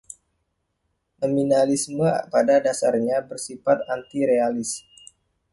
Nominalisme 1.21 2.09
pada 2.33 2.55
dasarnya 2.65 3.17
bersifat 3.29 3.79
anti-Realis. 3.95 4.71